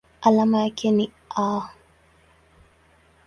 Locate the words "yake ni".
0.63-1.11